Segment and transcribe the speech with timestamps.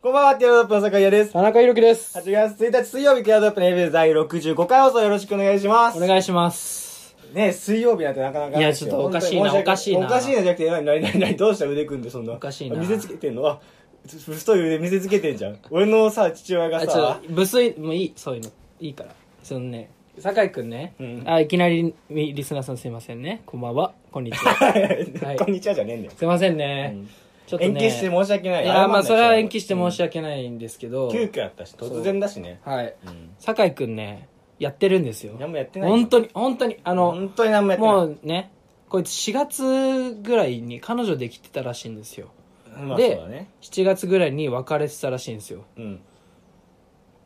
[0.00, 1.32] こんばんは、ティアドロップの坂井です。
[1.32, 2.16] 田中裕樹です。
[2.16, 5.98] 8月1日水曜日、ティアドロップのエビュー第65回放送よろしくお願いします。
[6.00, 7.16] お願いします。
[7.34, 12.32] ね水曜日なんてなかなかいやですよちょっとおかしいな本当に申訳おかしいなおかしいなじゃなくて、なになになになにどうした腕組んでそんな。
[12.32, 13.58] おかしいな見せつけてんのあ、
[14.06, 15.58] 太い腕見せつけてんじゃん。
[15.68, 18.50] 俺のさ、父親があ、ちょさっ、と、無粋、もういい、そういうの。
[18.78, 19.10] いいから。
[19.42, 19.90] そのね、
[20.20, 23.42] 酒井くんね、うんあ、いきなりリリスナーさんすいませんね。
[23.46, 23.94] こんばんは。
[24.12, 25.32] こんにちは。
[25.34, 26.12] いこんにちはじゃねえんだよ。
[26.16, 26.92] すいませんね。
[26.94, 27.08] うん
[27.48, 27.70] ちょっとね。
[27.70, 28.64] 延期して申し訳ない。
[28.64, 32.60] いや、まあ、それは延期して申訳し訳ないんですけど、急遽やったし、突然だしね。
[32.62, 32.94] はい。
[33.06, 33.30] うん。
[33.38, 34.28] 酒井くんね、
[34.58, 35.34] やってるんですよ。
[35.40, 35.90] 何もやってない。
[35.90, 37.96] 本当に、本当に、あの、本当に何もやってない。
[37.96, 38.50] もうね、
[38.90, 42.28] こいつ4月ぐらいに彼女できてたらしいんですよ。
[42.76, 43.48] まあでそうだね。
[43.62, 45.64] 7月ぐらいに別れてたらしいんですよ。
[45.78, 46.00] うん。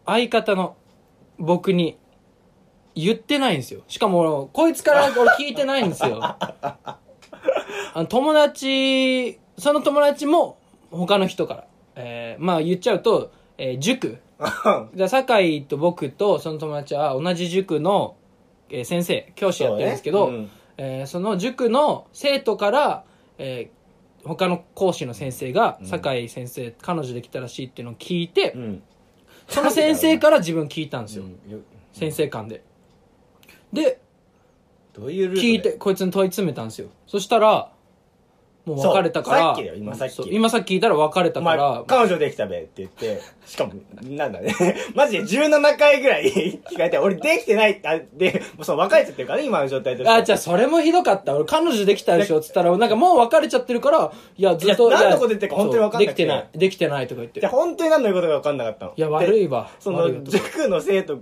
[0.07, 0.77] 相方の
[1.39, 1.99] 僕に
[2.95, 3.83] 言ってないんですよ。
[3.89, 6.21] しかも、こいつから俺聞いてないんですよ。
[7.95, 10.59] あの友達、その友達も
[10.91, 11.65] 他の人から。
[11.95, 14.19] えーまあ言っちゃうと、えー塾。
[14.95, 18.17] じゃあ、酒井と僕とその友達は同じ塾の、
[18.71, 23.05] えー先生、教師やってるんですけど、そうねうんえーその塾の生徒から、
[23.39, 23.83] えー
[24.25, 28.83] 他の講師の先生が、うん酒井先生、彼女できたらしいっていうのを聞いて、うん。
[29.49, 31.25] その先生から自分聞いたんですよ。
[31.25, 31.59] うんよ
[31.93, 32.63] 先生間で。
[33.73, 34.01] で、
[34.93, 36.89] どういう聞いて、こいつに問い詰めたんですよ。
[37.07, 37.71] そしたら、
[38.65, 39.39] もう別れたから。
[39.39, 44.55] さっきだよ今さっき今さっき聞いたら別れたから、、彼女できたべって言って、しかも、なんだね。
[44.95, 46.25] マジで17回ぐらい
[46.71, 50.11] 聞かれて、俺できてないって、あで、もうその別れちゃってるからね、今の状態として。
[50.11, 51.35] あ、じゃあそれもひどかった。
[51.35, 54.89] 俺彼女できたでしょっつったら、なんかもう別れちゃってるから、いや、ずっと。
[54.89, 56.59] いや何のこと言ってるか本当に分かんなくてそうできてない。
[56.59, 57.41] できてないとか言って。
[57.41, 58.93] じゃあ本当に何の言うことか分かんなかったの？
[58.97, 59.43] いや、悪い。
[59.45, 59.69] いわ。
[59.81, 61.19] その、塾の生徒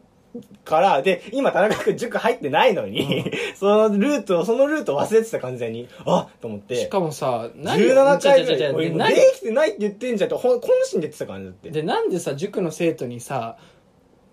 [0.64, 3.24] から、で、今田中君塾入ってないのに、
[3.56, 6.76] そのルートを、そのルートを忘れてた完全に、あと思って。
[6.76, 11.70] しかもさ、17回ぐらい、俺できてないって言ってんじゃんって、ほん、渾身で言ってた感じだって。
[11.70, 13.56] で、なんでさ、塾の生徒にさ、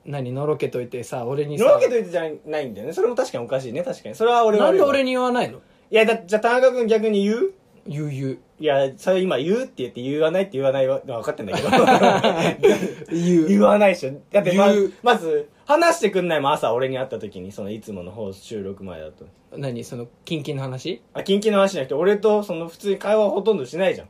[0.06, 2.94] 何、のろけといてさ、俺にさ、のろけと言ってじゃないんだよね。
[2.94, 4.16] それも確かにおかしいね、確かに。
[4.16, 4.68] それは俺は。
[4.68, 5.60] なんで俺に言わないの？
[5.92, 7.52] いや、だ、じゃあ田中君逆に言う？
[7.88, 8.40] 言う言う。
[8.60, 11.70] いや、それ今言うって言って言わないって言わないは分かってんだけど。
[13.12, 13.48] 言う。
[13.50, 14.12] 言わないでしょ。
[14.32, 14.68] だってま
[15.04, 19.26] まず、話してくんないもん、朝俺に会った時に、そのいつもの放送収録前だと。
[19.58, 19.84] 何？
[19.84, 21.02] その、キンキンの話？
[21.14, 24.08] あ、キンキンの話じゃなくて、俺とその普通に会話ほとんどしないじゃん。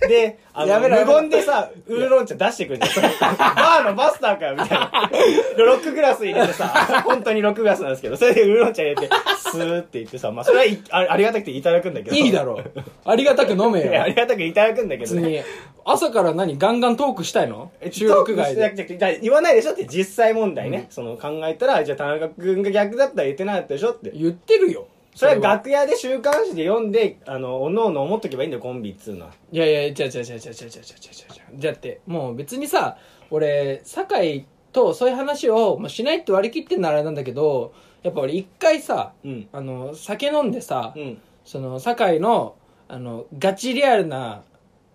[0.00, 3.36] で、あの、無言でさ、ウーロン茶出してくるじゃん。
[3.38, 5.10] バーのバスターかよ、みたいな。
[5.56, 12.16] ロックグラス入れてさ、本当にロックグラスなんですけど、それでウーロン茶入れて、スーって言ってさ、まあ、それはいあありがたくていただくんだけど。
[12.16, 12.64] いいだろう。
[13.04, 14.14] ありがたく飲めいや、あよ。
[14.14, 15.44] りがたくいただくんだけどね。
[15.84, 17.70] 朝から何ガンガントークしたいの？
[17.80, 19.20] え収録外で。
[19.22, 20.86] 言わないでしょって実際問題ね。
[20.90, 24.10] その考えたら、じゃあ田中君が逆だったら言ってなかったでしょって。
[24.14, 24.88] 言ってるよ。
[25.14, 29.32] それは楽屋で週刊誌で読んで、あの、おのおの思っとけばいいんだよ、コンビっつうのは。
[29.52, 31.62] いやいや、違う違う違う違う違う違う違う違う違う。
[31.62, 32.98] だって、もう別にさ、
[33.30, 37.72] 俺、酒井とそういう話を、まあ、しないって割り切ってんならあれなんだけど、
[38.02, 39.48] やっぱ俺一回さ、うん。
[39.52, 41.20] あの、酒飲んでさ、うん。
[41.44, 42.56] その、酒井の、
[42.88, 44.42] あの、ガチリアルな、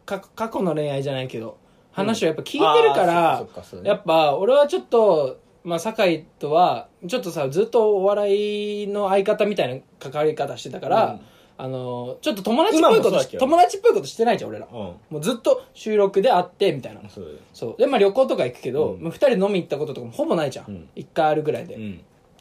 [0.05, 1.57] か過去の恋愛じゃないけど、
[1.91, 3.47] 話をやっぱ聞いてるから、あーそっ
[3.79, 11.19] かねやっぱ俺はちょっと、まあ、酒井とは、ちょっとさ、ずっとお笑いの相方みたいな関わり方してたから、うん
[11.61, 13.37] あの、ちょっと友達っぽいことし、今もそうだっけ？
[13.37, 14.67] 友達っぽいことしてないじゃん、俺ら。
[14.71, 14.75] うん。
[14.77, 17.01] もうずっと収録で会って、みたいな。
[17.09, 17.37] そうだよ。
[17.53, 17.75] そう。
[17.77, 20.89] で、まあ旅行とか行くけど、うんまあ二人飲み行ったこととかもほぼないじゃうんん。
[20.95, 21.75] 一、回あるぐらいで。
[21.75, 21.99] うん。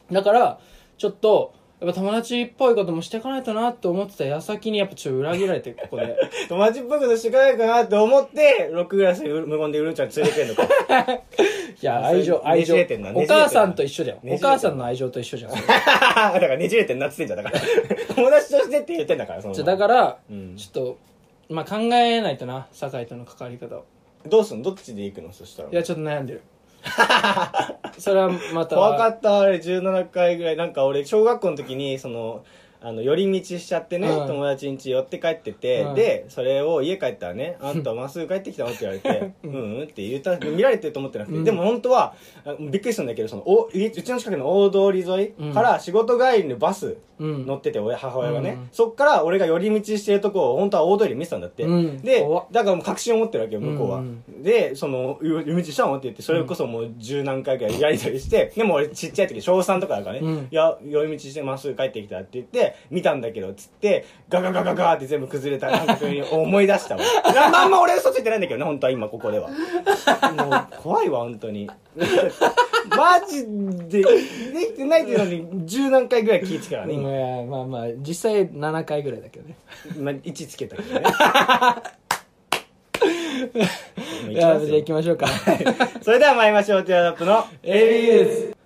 [0.09, 0.59] だから、
[0.97, 1.51] ちょっと、
[1.81, 6.13] やっぱ友達っぽいこともしていかないとなって思ってた矢先にやっぱちょっと裏切られて、ここで。
[6.49, 11.13] 友達っぽいことしてかないかなって思って、ロックグラスに無言でウーロン茶に連れてくんのか。
[11.81, 13.11] いや、愛情、愛情ねじれてんな。
[13.13, 14.17] ねおじれてんな母さんと一緒じゃん。
[14.17, 15.51] ねじれてん母さんの愛情と一緒じゃん。
[15.55, 17.53] だからねじれてんなって言ってんじゃん。
[17.53, 17.65] だか
[18.09, 18.15] ら。
[18.15, 19.53] 友達としてって言ってんだから、その。
[19.53, 20.97] じゃだから、うんちょっと、
[21.47, 23.85] まあ考えないとな、酒井との関わり方を。
[24.27, 24.63] どうすんの？
[24.65, 25.31] どっちで行くの？
[25.31, 25.69] そしたら。
[25.69, 26.41] いや、ちょっと悩んでる。
[27.99, 28.75] それはまた。
[28.75, 30.55] 怖かった、あれ、17回ぐらい。
[30.57, 32.43] なんか俺、小学校の時に、その、
[32.81, 34.27] あの、寄り道しちゃってね、うん。
[34.27, 35.95] 友達ん家寄って帰ってて、うん。
[35.95, 41.43] で、それを家帰ったらね、あんたまっすぐ帰ってきたのって言われて、うん、 うんって言った、見られてると思ってなくて、うん。
[41.43, 42.13] でも本当は、
[42.45, 47.45] あびっくりしたんだけど、その、お、ううちの近くの大通り沿いから仕事帰りのバスうん。
[47.45, 48.69] 乗ってて、親、母親がね、うん。
[48.71, 51.63] そっから俺が寄り道してるとこを、本当は大通り見てたんだって。
[51.63, 51.97] うん。
[52.01, 53.97] で怖っ、だからもう確信を持ってるわけよ、向こうは。
[53.97, 60.47] うんで、その、寄り道したのって言って、それこそもう十何回ぐらいやりとりして、でも俺ちっちゃい時、小3とかだからね、うん。
[60.49, 67.01] いや、寄り道してまっすぐ帰ってきたって言って、見たんだけど、つって、ガガガガガーって全部崩れた感覚に思い出したわ。
[67.23, 69.49] あ まあんま俺嘘ついてないんだけどね、本当は今ここでは。
[69.49, 71.69] もう、怖いわ、本当に。
[72.95, 73.45] マジ
[73.87, 74.07] で、で
[74.67, 79.55] きてないっていうのに、十何回ぐらい聞いてたからね、まあまあ、実際7回ぐらいだけどね。
[79.97, 81.05] まあ、位置つけたけどね。
[84.33, 85.27] じゃあ、行きましょうか。
[86.01, 88.58] それでは参りましょうティアドロップの ABUs。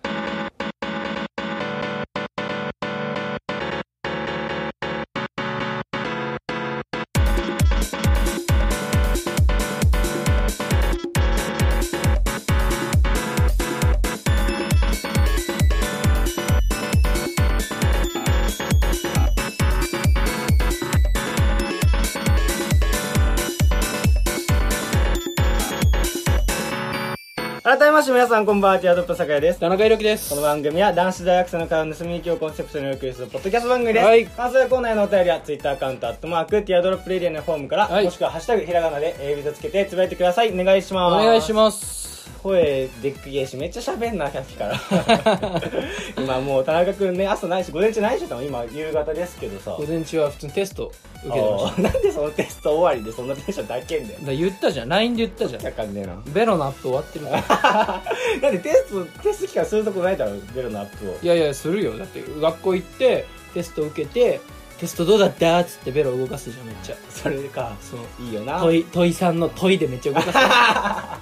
[28.23, 30.43] 皆さんこんばんはティアドロップ酒屋です田中裕樹ですこの。
[30.43, 34.05] 番組は男子大学生の会話の盗み行きをコンセプトにお送りするポッドキャスト番組です。
[34.05, 40.57] はい感想やコーナーへのお便りは、ツイッターアカウント、アットマーク、ティアドロップレディアのフォームから、はいもしくはハッシュタグ、ひらがなで、えー、ビザつけて、つぶやいてください。
[40.57, 41.25] お願いしおます。
[41.25, 42.02] 願いします。
[42.43, 44.79] 声でっくげえし、めっちゃ喋んな、さっきから。
[46.21, 49.71] 今もう、田中くんね、朝ないし、午前中ないし、今、夕方ですけどさ。
[49.71, 50.91] 午前中は普通にテスト
[51.25, 54.25] 受けてましあーなんでそのテスト終わりでそんなテンションだけんだよた。
[54.27, 54.33] だ。
[54.33, 54.89] 言ったじゃん。
[54.89, 55.71] LINE で言ったじゃんわ。
[55.71, 56.21] かんねえな。
[56.27, 58.03] ベロのアップ終わってるから。
[58.41, 61.17] なんでテスト、テスト期間するとこないだろ、ベロのアップを。
[61.21, 61.97] いやいや、するよ。
[61.97, 64.41] だって学校行って、テスト受けて、
[64.79, 66.95] テストどうだったっつってベロ動かすじゃん、めっちゃ。
[67.09, 67.73] それか。
[67.79, 68.27] そう。
[68.27, 68.59] いいよな。
[68.59, 70.37] 問い、問いさんの問いでめっちゃ動かす。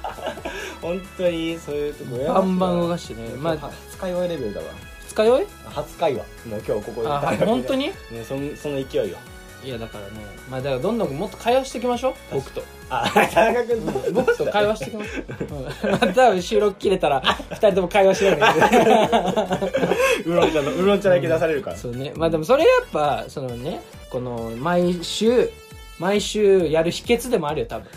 [0.82, 3.30] 本当にそういうとこバンバン動かしてね。
[3.38, 4.68] まあ、初会話レベルだわ
[5.08, 5.46] 二日酔い？
[5.66, 7.88] 初会話もう今日ここであ、本当に？
[7.88, 7.94] ね
[8.28, 9.18] そのその勢いよ
[9.64, 10.12] いや、だからね。
[10.50, 12.14] まあ、だからどんどんもっと会話していきましょう。
[12.34, 12.64] 僕と。
[12.90, 15.86] あ田中君と僕と会話していきましょう。
[15.86, 15.92] うん。
[15.92, 18.82] まあ多分収録切れたら、二人とも会話しないんだけど。
[20.26, 22.12] ウーロン茶のウーロン茶だけ出されるからそうね。
[22.16, 25.52] まあでもそれやっぱ、そのね、この、毎週、
[26.00, 27.88] 毎週やる秘訣でもあるよ、多分。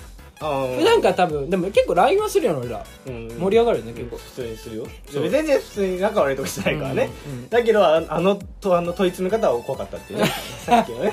[0.40, 2.84] あ普段から多分、でも結構 LINE はするよ、俺ら。
[3.06, 3.28] うん。
[3.38, 4.16] 盛り上がるよね、結構。
[4.16, 4.86] 普通にするよ。
[5.10, 7.10] 全然普通に仲悪いとかしてないからね。
[7.26, 7.48] うんうん。
[7.48, 10.26] だけどああのとあの問い詰め方は怖かったっていうね。
[10.64, 11.12] さっきのね。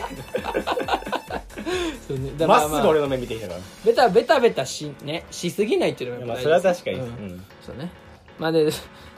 [2.07, 2.31] そうね。
[2.39, 3.59] まあまっすぐ俺の目見てきたから。
[3.85, 7.23] ベタベタベタし、ね、しすぎないっていうのがまあやっぱ大事それは確かに。
[7.23, 7.45] ううんん。
[7.65, 7.91] そうね。
[8.39, 8.65] まあで、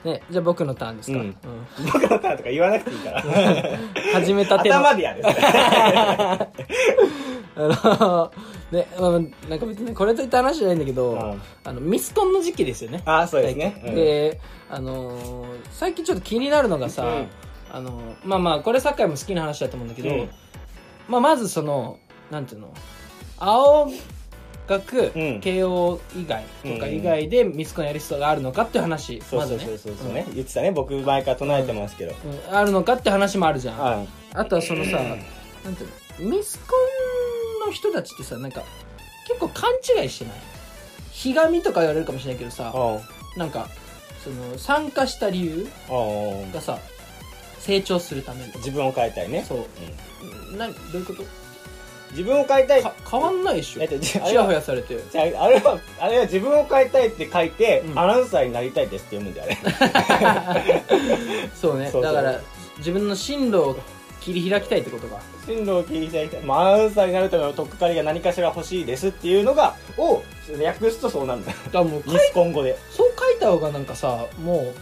[0.03, 1.17] ね、じゃあ僕のターンですか。
[1.17, 1.25] うん。
[1.25, 1.35] うん。
[1.93, 3.23] 僕のターンとか言わなくていいから。
[4.13, 4.75] 始めたての。
[4.79, 5.23] 頭でやる
[7.55, 8.31] あの、
[8.71, 9.11] ね、まあ
[9.49, 11.41] なんか別にねこれといった話じゃないんだけど、うん。
[11.63, 13.03] あの、ミスコンの時期ですよね。
[13.05, 13.81] あそうですね。
[13.85, 13.95] うん。
[13.95, 14.39] で、
[14.69, 17.27] あのー最近ちょっと気になるのがさ、うん。
[17.71, 20.29] あのーまあまあ、これ酒井も好きな話だと思うんだけど、うん。
[21.07, 21.99] まあまずその、
[22.31, 22.73] なんていうの、
[23.37, 23.91] 青
[24.67, 25.39] 学、うん。
[25.41, 29.95] 慶応以外とか以外でミスコンやる必要があるのかっていう話、まずねそうそう。
[30.01, 30.25] そうね。
[30.33, 30.71] 言ってたね。
[30.71, 32.13] 僕前から唱えてますけど。
[32.51, 33.81] あるのかって話もあるじゃん。
[33.81, 34.91] ああとはそのさ、
[35.63, 36.92] なんていうの、ミスコン
[37.65, 38.63] の人たちってさ、なんか、
[39.27, 39.69] 結構勘
[40.01, 40.33] 違いしてない？
[41.11, 42.99] ひがみとか言われるかもしれないけどさ、あ
[43.37, 43.67] なんか、
[44.23, 45.67] その、参加した理由
[46.53, 46.79] がさ、
[47.59, 48.51] 成長するために。
[48.57, 49.45] 自分を変えたいね。
[49.47, 49.65] そう。
[50.51, 50.57] うん。
[50.57, 51.23] な、どういうこと？
[52.11, 52.83] 自分を変えたい。
[52.83, 53.81] か変わんないでしょ。
[53.81, 54.99] えっとじちやほやされて。
[55.11, 57.97] じゃああれはあれは自分を変えたいって書いて、うん。
[57.99, 59.47] アナウンサーになりたいですって読むんだよ
[61.49, 61.51] ね。
[61.59, 61.91] そうね。
[61.91, 62.39] だから、
[62.77, 63.77] 自分の進路を
[64.23, 65.19] 切り開きたいってことか。
[65.45, 70.21] 進路を切り開いたい、まあ、アナウンサーになるための取っかかりが何かしら欲しいですっていうのがを
[70.63, 71.51] 訳すとそうなんだ。
[71.51, 72.77] よだもう、ミスコン語で。
[72.91, 74.73] そう書いた方がなんかさ、もう、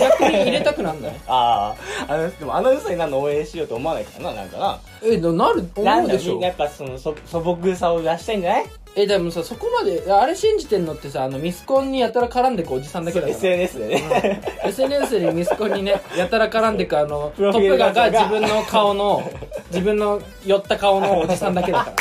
[0.00, 1.12] 逆に入れたくなんない？
[1.28, 1.74] あ
[2.08, 4.78] あでもアナウンサーになるの応援しようと思わないからななんかな。
[5.04, 6.40] え、ななる、思うでしょ。
[6.40, 8.66] なやっぱその素素朴さを出したいんじゃない？
[9.00, 13.36] えでもさそこまであれ信じてんのってさあのミスコンにやたら絡んでくおじさんだけだから。
[13.36, 19.30] SNS でね、SNS でミスコンにねやたら絡んでくあのトップル画像が自分の顔の
[19.68, 21.96] 自分の寄った顔のおじさんだけだから。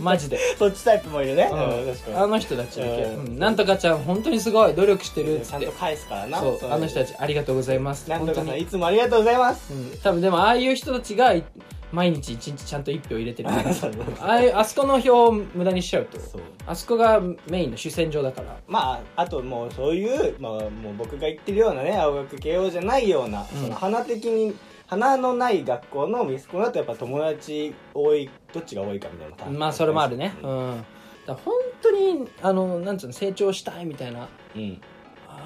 [0.00, 3.24] マジで、そっちタイプもいるね、ううんあの人たちだけ、うん。
[3.24, 3.38] うん。
[3.38, 5.50] なんとかちゃん本当にすごい努力してるっつって。
[5.50, 6.38] ちゃんと返すからな。
[6.40, 8.08] そうあの人たちちありがとうございます。
[8.08, 8.48] なんとか本当に。
[8.50, 9.72] さんいつもありがとうございます。
[9.72, 9.98] うん。
[10.02, 11.44] 多分でもああいう人たちがい
[11.92, 13.62] 毎日一日ちゃんと一票入れてるから。
[14.54, 16.18] ああそこの票を無駄にしちゃうと。
[16.66, 18.56] あそこがメインの主戦場だから。
[18.66, 23.60] まああともうそういう、まあ、もう僕が言ってるようなね青学慶応じゃないような、うん。
[23.62, 24.54] その花的に
[24.86, 29.58] 花のない学校のミスコンだとやっぱ友達多いどっちが多いかみたいな。
[29.58, 30.34] まあそれもあるね。
[30.42, 30.84] うん。
[31.26, 34.28] だ本当にあのなんつうの成長したいみたいな。
[34.56, 34.80] うん。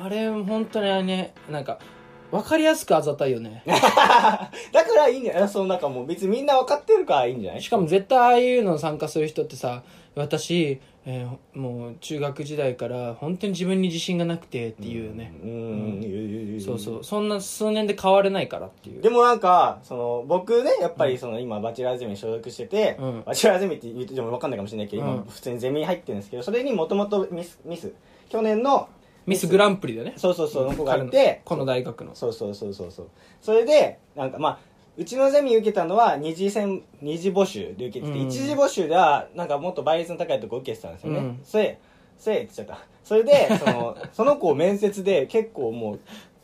[0.05, 1.79] あれ本当にねなんか
[2.37, 3.63] 分かりやすくあざたいよね。
[3.67, 4.51] だか
[4.97, 5.49] らいいんじゃない？
[5.49, 7.63] そのなんかもう別にみんな分かってるからいいんじゃない？
[7.63, 9.83] しかも絶対ああいうの参加する人ってさ
[10.15, 17.05] 私、えーもう中学時代から本当に自分に自信がなくてっていうね、うんそうそう。
[17.05, 19.03] そんな数年で変われないからっていう。
[19.03, 23.23] でもなんかその僕ねやっぱりその今バチェラーゼミに所属してて、うん。
[23.25, 25.09] バチェラーゼミって言っても分かんないかもしれないけど、うん。
[25.13, 27.93] 今普通にゼミに入ってるんですけどそれにもともとミスミス。
[28.29, 28.89] 去年の
[29.27, 30.15] ミスグランプリだよね。
[30.17, 31.43] そうそうそうの子がいて。
[31.45, 32.15] この大学の。
[32.15, 33.09] そうそうそうそうそう。
[33.41, 34.59] それでなんかまあ
[34.97, 38.29] うちのゼミ受けたのは二次戦二次募集で受けてて、うん。
[38.29, 41.41] 一次募集ではなんかもっと倍率の高いとこ受けてたんですよね、うん。
[41.45, 41.79] それ
[42.19, 42.85] それって言っちゃった。
[43.05, 46.01] それで そのその子を面接で結構もう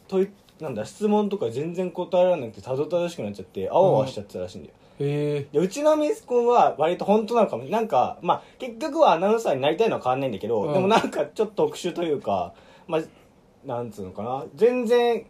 [0.08, 0.28] 問い
[0.60, 10.72] なんだ質問とか全然答えられなくてたどたどしくなっちゃってあわあわしちゃってたらしいんだよ、へでうちのミスコンは割と本当なのかもなんかまあ結局はアナウンサーになりたいのは変わんないんだけど、うん。
[10.72, 12.54] でもなんかちょっと特殊というか
[12.86, 13.02] まあ
[13.64, 14.44] なんつうのかな。
[14.54, 15.24] 全然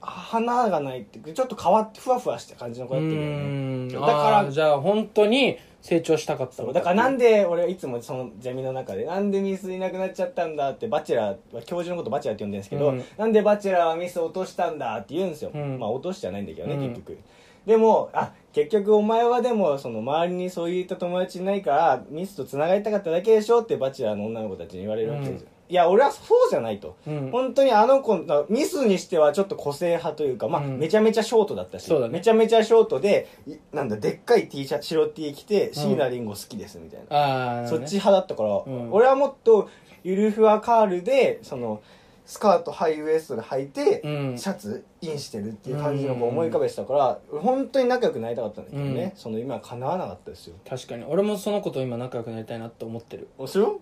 [0.00, 3.88] 花がないってちょっと変わってふわふわした感じの子えだったんだよねん。
[3.88, 13.04] だからじゃあ本当に成長したかったそうだからなんで俺はいつもそのゼミの中でなんでミスいなくなっちゃったんだってバチェラーは教授のことバチェラーって呼んでるんですけど、うん。
[13.16, 15.78] なんでバチェラーはミス落としたんだって言うんですよ、うん。
[15.80, 16.80] まあ落としじゃないんだけどね、うん。
[16.90, 17.18] 結局。
[17.66, 27.30] でもあ結局お前はでもその周りにそういった友達いないからミスと繋がりたかっただけでしょってバチェラーの女の子たちに言われるわけですよ、いや俺はそうじゃないと、うん。
[27.30, 30.78] 本当にあの子のミスにしてはちょっと個性派というか、まあうん。
[30.78, 32.08] めちゃめちゃショートだったし、ね。
[32.08, 38.92] めちゃめちゃショートでいなんだでっかい T シャツ白 T 着て椎名林檎好きですみたいな、そっち派だったから、うん。
[38.92, 39.68] 俺はもっと
[40.04, 41.82] ゆるふわカールでその
[42.24, 44.38] スカートハイウエストで履いて、うん。
[44.38, 49.20] シャツインしてるっていう感じの子を思い浮かべてたから、俺本当に仲良くなりたかったんだけどね、うん。
[49.20, 50.56] その今は叶わなかったですよ。
[50.68, 51.04] 確かに。
[51.04, 53.28] 俺もその子と今仲良くなりたいなって思ってる。
[53.38, 53.80] おしろ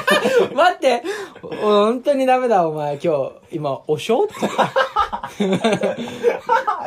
[0.54, 1.02] 待って。
[1.42, 3.56] お本当にダメだお前今日。
[3.56, 4.26] 今おしょう？
[4.26, 4.34] っ て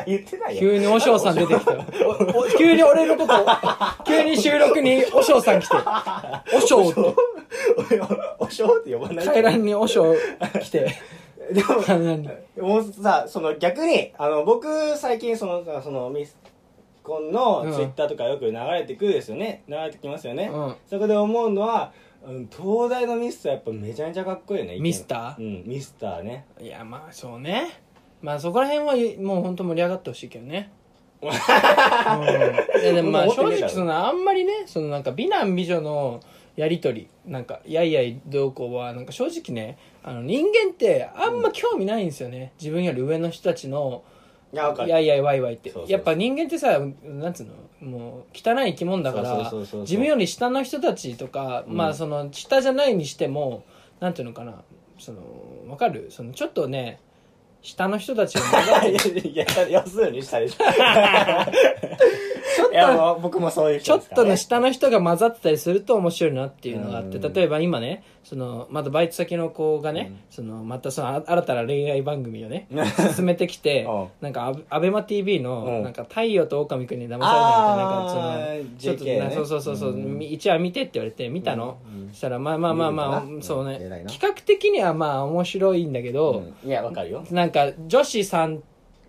[0.06, 0.60] 言ってないよ。
[0.62, 1.74] 急におしょうさん出てきた。
[2.58, 3.34] 急に俺のこと
[4.06, 5.76] 急に収録におしょうさん来て。
[6.56, 7.16] おしょうって。
[8.40, 9.26] おしょって呼ばない？
[9.26, 10.18] 階段におしょう
[10.60, 10.96] 来て。
[11.52, 12.30] でも何
[12.62, 16.38] もうさその逆にあの僕最近そのさそのミス
[17.04, 17.74] コンのうん。
[17.74, 20.76] ツイッターとかよく流れてくるですよね、流れてきますよね、うん。
[20.90, 21.92] そこで思うのは、
[22.24, 25.64] うん、東大のミスターやっぱめちゃめちゃかっこいいよねミスター？
[25.64, 26.46] うんミスターね。
[26.60, 27.82] いやまあそうね。
[28.22, 30.72] まあそこら辺はもう本当盛り上がってほしいけどね。
[31.22, 31.34] うん、い
[32.86, 36.20] やでもまあ 正直そのあんまりねそのなんか美男美女の
[36.56, 44.04] やりとりなんかやいやいどうこうはなんか正直ねあの人間ってあんま興味ないんですよね、自分より上の人たちの
[44.54, 45.70] いやわかるやいやいわいわいって。
[45.70, 45.92] そうそうそう。
[45.92, 47.54] やっぱ人間ってさなんつうの？
[47.90, 49.82] もう汚い生き物だからそうそうそうそう。
[49.82, 51.76] 自分より下の人たちとか、うん。
[51.76, 53.64] まあその下じゃないにしても
[54.00, 54.64] なんていうのかな？
[55.00, 55.20] その
[55.68, 56.08] わかる？
[56.12, 57.00] そのちょっとね
[57.62, 58.42] 下の人たちを
[59.28, 60.64] いやいや要するにしたでしょ
[62.72, 64.26] いやもう僕もそういうちょっ人ですからね。
[64.26, 67.34] との下の人が混ざってたりすると面白いなっていうのがあってうん。
[67.34, 70.20] 例えば今ねそのまだバイト先の子がね、うん。
[70.30, 72.68] そのまたそのあ新たな恋愛番組をね
[73.16, 73.92] 進めてきて う。
[73.92, 75.84] んなんかアベアベマ t v のうん。
[75.84, 79.32] なんか太陽と狼くんに騙されたみたいななんかそのちょっとね。
[79.34, 80.22] そうそうそうそう、うん。
[80.22, 81.78] 一話見てって言われて見たの、
[82.12, 83.78] そしたらまあまあまあまあ、見るそうね。
[83.78, 84.12] うん偉いな。
[84.12, 86.70] 企画的にはまあ面白いんだけど、うん。
[86.70, 87.24] いやわかるよ。
[87.32, 88.60] なんか女子3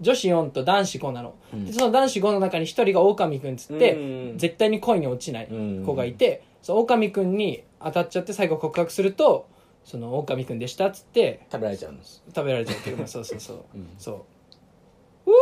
[0.03, 1.65] 女子4と男子5なの、うん。
[1.65, 3.99] でその男子5の中に1人が狼くんっつって、う
[4.35, 5.49] ん絶対に恋に落ちない
[5.87, 9.49] 子がいて、その狼くんに当たっちゃって最後告白すると
[9.85, 12.23] その狼くんでしたっつって食べられちゃうんです。
[12.35, 13.89] 食べられちゃうっていうまあそうそうそう、 うん。
[13.99, 14.13] そ
[15.27, 15.31] う。
[15.31, 15.33] う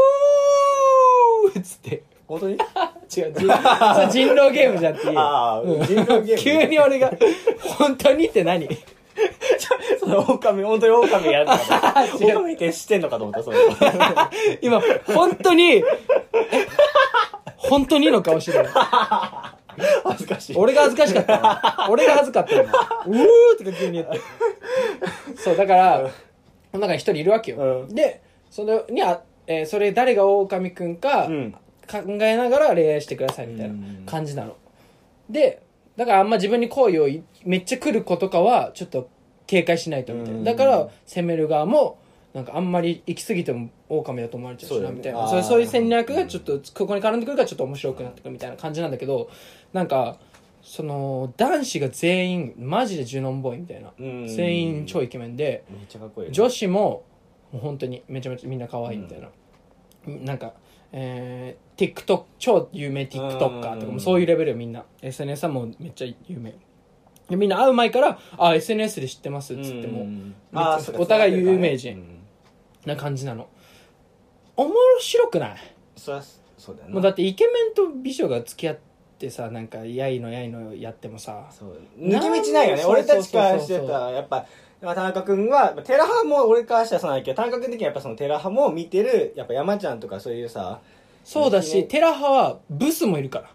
[1.57, 2.03] ーっつって。
[2.27, 2.55] 本当に？
[3.17, 3.33] 違う。
[3.33, 5.81] 人人狼ゲームじゃんっていう。
[5.81, 6.39] うん人狼ゲーム。
[6.43, 7.13] 急に俺が
[7.79, 8.69] 本当にって何？
[10.19, 12.17] 狼本当に狼やるのかと。
[12.17, 12.39] 思った違う。
[12.39, 13.57] 狼って知ってんのかと思ったそれ
[14.63, 15.85] 今本当にえ
[17.57, 18.67] 本当にの顔してる。
[20.05, 20.57] 恥ずかしい。
[20.57, 21.93] 俺が恥ずかしかったの。
[21.93, 22.63] 俺が恥ずかったの。
[22.63, 22.69] うー
[23.59, 24.21] とか急に言って。
[25.37, 26.01] そうだから
[26.73, 27.95] この中に一人いるわけよ、うん。
[27.95, 31.55] でそれにあ、えーそれ誰が狼くんかうん。
[31.91, 33.75] 考えながら恋愛してくださいみたいな
[34.07, 34.55] 感じなの。
[35.29, 35.61] で
[35.97, 39.09] だからあんま自分に好意をいめっちゃ来る子とかはちょっと
[39.51, 40.39] 警戒しないとみたいな。
[40.39, 40.45] うん。
[40.45, 41.99] だから攻める側も
[42.33, 45.29] なんかあんまり行き過ぎても狼だと思われちゃうしなみたいな。
[45.29, 49.29] そうそういう戦略がちょっとここに絡んでくるからちょっと面白くなってくるみたいな感じなんだけど
[49.73, 50.19] なんか
[50.63, 53.91] その男子が全員マジでジュノンボーイみたいな。
[53.99, 54.29] うん。
[54.29, 56.35] 全員超イケメンでめっちゃかっこいいよね。
[56.35, 57.03] 女子も
[57.51, 59.29] もう本当にめちゃめちゃみんな可愛いみたいな、
[60.07, 60.53] なんか
[60.93, 64.85] えー、TikTok 超有名 TikToker とかもそういうレベルよみんな。
[65.03, 66.55] SNS はもうめっちゃ有名
[67.31, 72.19] でみんな会う前から「あ SNS で知ってます」っつってもうんめっちゃあーそうかお互い有名人うん
[72.87, 73.47] な感じなの。
[74.57, 74.71] 面
[75.01, 75.57] 白くない？
[75.97, 76.23] そりゃ
[76.59, 76.95] そうだよな。
[76.95, 78.79] もうだってイケメンと美女が付き合っ
[79.19, 81.47] てさなんかやいのやいのやってもさ。
[81.51, 81.79] そう。
[81.99, 82.85] 抜け道ないよね。
[82.85, 84.47] 俺たちからしてたらやっぱ
[84.83, 90.81] まあ田中君はテラハも俺からしたらそうなんだけど田中君的にはやっぱそのテラハも見てるやっぱ山ちゃんとかそういうさ
[91.23, 93.51] そうだねしテラ派はブスもいるから。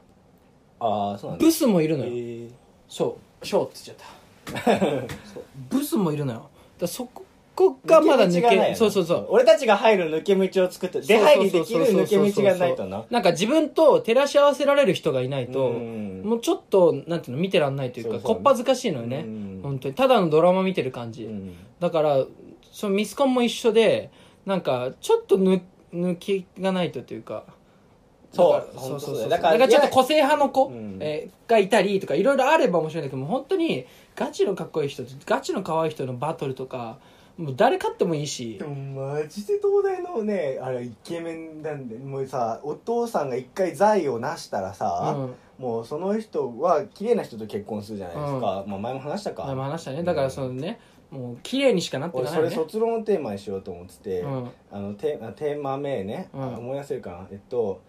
[0.79, 1.45] ああそうなんだ。
[1.45, 2.49] ブスもいるのよ。
[2.87, 5.05] そうショーって言っちゃった。
[5.69, 6.49] ブスもいるのよ。
[6.79, 7.25] だそこ
[7.55, 9.27] こがまだ抜け抜けそうそうそう。
[9.29, 13.05] 俺たちが入る抜け道を作って出入りできる抜け道がないとな。
[13.09, 16.21] なんか自分と照らし合わせられる人がいないと、うん。
[16.25, 19.59] もうちょっとなんていうの見てらんないというかこっぱずかしいのよね、うん。
[19.63, 19.93] 本当に。
[19.93, 21.53] ただのドラマ見てる感じ、うん。
[21.79, 22.25] だから
[22.71, 24.11] そのミスコンも一緒で
[24.45, 25.61] なんかちょっと抜
[25.93, 27.45] 抜きがないとというか
[28.35, 28.53] そう。
[28.53, 29.15] だから本当そうそう。
[29.15, 30.97] そうそうだからちょっと個性派の子、うん。
[30.99, 36.97] えーがいたりとかいろいろあれば面白いんだけどもう本当にガチのかっこいい人とガチの可愛い人のバトルとか
[37.37, 38.57] もう誰勝ってもいいし。
[38.57, 38.73] でも
[39.13, 45.21] マジで東大のねあれイケメンなんでもうさお父さんが一回財を成したらさ、う
[45.61, 45.63] ん。
[45.63, 49.45] もうその人は綺麗な人と結婚するじゃないですか、まあ前も話したか。
[49.45, 50.03] 前も話したね。
[50.03, 50.79] だからそのね
[51.11, 54.49] もう綺麗にしかなって俺それないよね卒論のテーマにしようと思ってて、うん。
[54.71, 56.41] あのテあテーマ名ね、うん。
[56.41, 57.27] あ思い出せるかな。
[57.31, 57.81] えっと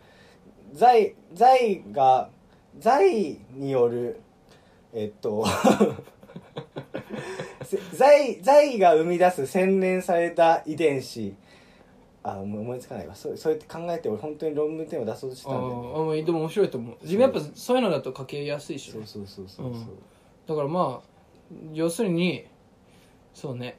[0.76, 2.28] 財財が
[2.78, 4.21] 財による
[4.92, 5.45] えっと
[7.64, 11.35] せ財財が生み出す洗練された遺伝子。
[12.23, 13.14] あ思いつかないわ。
[13.14, 15.88] そうそうやって考えて俺本当に論文テーマ出そうとしてあたんだよね。
[15.88, 16.97] ーあでも面白いと思う。
[17.02, 17.76] 自分やっぱそう。
[17.76, 19.06] いうのだと書けやすいしね。
[19.06, 19.87] そうそうそうそうそう、うん。
[20.47, 22.45] だからまあ要するに
[23.33, 23.78] そうね。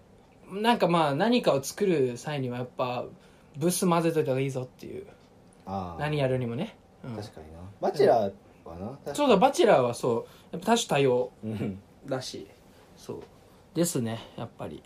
[0.49, 3.05] なんかまあ何かを作る際にはやっぱ
[3.57, 5.05] ブス混ぜといた方がいいぞっていう。
[5.99, 7.59] 何やるにもね、うん確かにな。
[7.79, 8.33] バチェラー
[8.65, 8.75] は
[9.05, 10.55] な、そうだバチェラーはそう。
[10.55, 11.31] やっぱ多種多様。
[11.43, 11.79] うん。
[12.05, 12.47] だし
[12.95, 13.23] そう。
[13.73, 14.81] ですねやっぱり。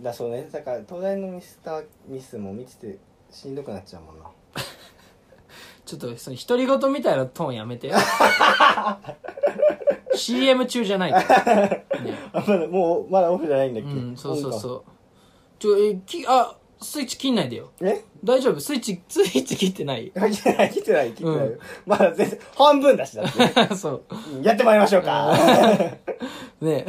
[0.00, 0.48] だそうね。
[0.50, 2.98] だから東大のミスターミスも見てて
[3.30, 4.24] しんどくなっちゃうもんな。
[5.84, 7.90] ちょっとその独り言みたいなトーンやめて
[10.14, 11.54] CM 中じゃないから、
[12.02, 14.82] ね、あまだもうまだオフじゃないんだっけ、うんそうそうそう。
[15.58, 17.70] ちょえきあスイッチ切んないでよ。
[17.80, 18.04] うえ？
[18.24, 18.60] 大丈夫？
[18.60, 20.10] スイッチ スイッチ切ってない？
[20.14, 21.10] 切ってない切ってない。
[21.12, 21.58] 切ってない、うん。
[21.86, 24.02] まだ全然半分だしだって そう。
[24.36, 25.34] うんやってまいりましょうか。
[26.60, 26.86] ね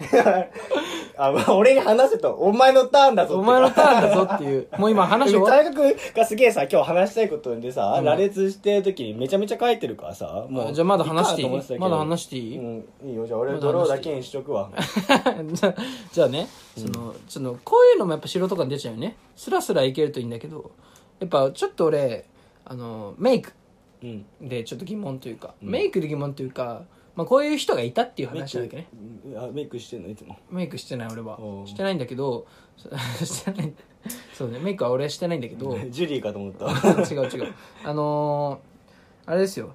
[1.16, 4.68] あ、まあ、俺に話せとお前のターンだぞお前のターンだぞっていう。
[4.78, 8.04] もう今話終わっ大学がすげえさ今日話したいことでさ、うん。
[8.04, 11.84] 羅列してる時にめちゃめちゃ書いてるからさもうじゃあまだ話していいかなと思ってたけど。
[11.84, 12.58] まだ話していい？
[12.58, 14.70] うんいいよじゃあ俺ドローだけにしとくわ。
[15.52, 15.74] じゃあ
[16.12, 19.16] じゃあねその、そのこういうのもやっぱ素人感出ちゃうよね。
[19.36, 20.70] スラスラいけるといいんだけど
[21.20, 22.24] やっぱちょっと俺
[22.64, 23.52] あのメイク
[24.02, 24.24] うん。
[24.40, 25.70] でちょっと疑問というか、うん。
[25.70, 26.82] メイクで疑問というか、
[27.14, 28.88] まあ、こういう人がいたっていう話なんだけどね。
[28.92, 30.38] メイクあメイクしてんのいつも。
[30.50, 31.38] メイクしてない俺は。
[31.40, 32.46] おうしてないんだけど
[32.76, 32.88] そ
[33.24, 33.72] してない。
[34.34, 35.76] そうねメイクは俺はしてないんだけど。
[35.90, 36.66] ジュリーかと思った。
[37.12, 37.54] 違う違う。
[37.84, 39.74] あのー、あれですよ。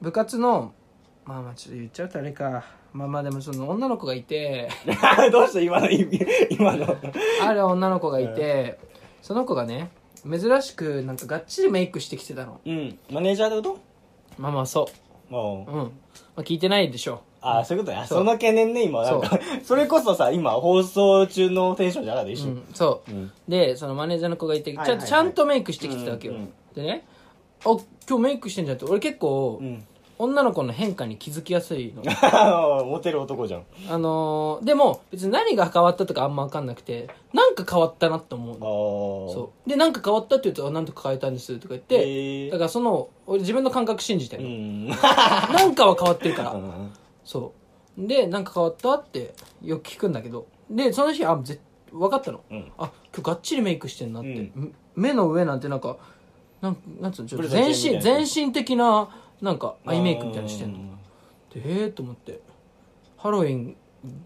[0.00, 0.72] 部活の
[1.24, 2.64] まあまあちょっと言っちゃうとあれか。
[2.92, 4.68] まあまあでもその女の子がいて。
[5.32, 6.96] どうした今の今の。
[7.42, 8.78] ある女の子がいて。
[9.22, 9.90] その子がね
[10.24, 12.60] 珍しくなんかがっちりメイクしてきてたの。
[12.64, 12.98] うん。
[13.10, 13.78] マネージャーってこ
[14.36, 15.90] まあまあそともうううん、ま
[16.36, 17.22] あ、聞いてないでしょ。
[17.40, 18.04] ああそういうことね。
[18.06, 18.18] そう。
[18.18, 19.38] その懸念ね今なんか。
[19.62, 23.10] そ れこそさ今放送中のテンションじゃなかった一瞬うん、そう。
[23.10, 23.32] うん。
[23.48, 25.06] でそのマネージャーの子がいてちゃ,、はいはいはい。
[25.08, 26.52] ちゃんとメイクしてきてたわけよ、うんうん。
[26.74, 27.06] でね
[27.64, 27.76] あ
[28.08, 29.84] 今日メイクしてんじゃんって俺結構、うん
[30.18, 32.02] 女の子の変化に気づきやすいの。
[32.84, 33.64] モテる男じゃん。
[33.88, 39.26] あのーでも別に何が変わったとかあんま分かんなくてなんか変わったなって思うあの。
[39.30, 39.68] あそう。
[39.68, 44.88] でなんか変わったって言うとあなんとか変えたんですとか言って、だからその俺自分の感覚信じてうるの、ん。
[44.90, 46.92] なんかは変わってるから、うん
[47.24, 47.52] そ
[47.96, 48.06] う。
[48.06, 50.46] でなんか変わったってよく聞くんだけど。
[50.70, 51.60] でその日あぜ
[51.92, 52.40] 分かったの。
[52.50, 52.72] うん。
[52.78, 54.38] あ今日がっちりメイクしてんなって、うん。
[54.64, 55.96] ん目の上なんてなんか
[56.60, 59.08] なんなんつうのちょっとブルゾン全身全身的な
[59.40, 60.78] なんかアイメイクみたいなのしてんの。
[61.54, 62.40] でええと思って。
[63.16, 63.76] ハロウィン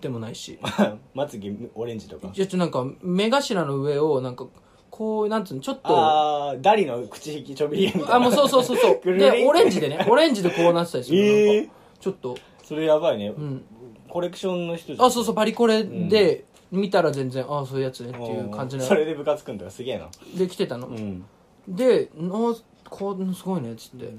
[0.00, 0.58] でもないし。
[1.14, 2.28] まつげオレンジとか。
[2.32, 4.46] ちょっとなんか目頭の上をなんか
[4.90, 5.96] こうなんつうのちょっと。
[5.96, 9.00] ああダリの口引きちょびりあもうそうそうそうそう。
[9.18, 10.06] でオレンジでね。
[10.08, 11.56] オレンジでこうなってたりするの、 えー。
[11.56, 12.36] なんかちょっと。
[12.62, 13.28] それやばいね。
[13.28, 13.64] うん。
[14.08, 15.06] コレクションの人じゃん。
[15.06, 18.82] あそうそうパリコレで見たら全然、ああそういうやつねっていう感じの。
[18.82, 19.64] それで部活組んだ。
[19.64, 20.08] らすげえな。
[20.36, 21.24] で来てたの、うん。
[21.66, 22.54] で「の
[22.90, 24.12] こうすごいね」っつって、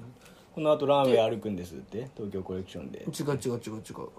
[0.53, 2.07] この後ランウェイ歩くんですって？
[2.15, 2.99] 東京コレクションで。
[2.99, 3.05] 違う
[3.43, 4.09] 違う違う違う。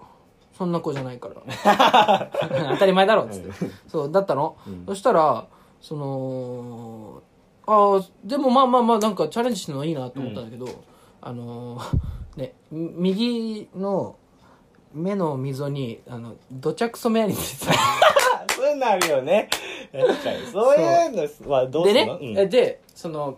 [0.57, 2.29] そんな子じゃないから。
[2.73, 3.51] 当たり前だろっつって、
[3.87, 4.85] そうだったの、うん。
[4.85, 5.47] そしたら
[5.81, 7.21] その
[7.67, 10.67] ああでもまあまあまあなんかチャレンジしてるのはいいなと思ったんだけど、
[11.21, 11.97] あのー
[12.37, 14.15] ねみ右の
[14.93, 17.73] 目の溝にあの土着染めアニメ出てた。
[18.55, 19.49] そういうのあるよね。
[20.51, 21.11] そういう
[21.47, 22.37] のはどうですねるの、うん。
[22.37, 23.37] えでその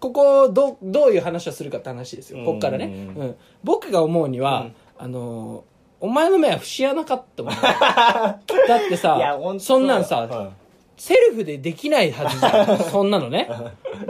[0.00, 2.44] ここどうどういう話をするかって話ですよ。
[2.44, 3.22] こっからね、うん。
[3.22, 3.36] うん。
[3.62, 8.40] 僕が思うには、あのーお前の目は節穴かって思うだ
[8.76, 10.50] ってさそんなんさ、うん。
[10.98, 12.78] セルフでできないはずじゃん。
[12.90, 13.48] そんなのね。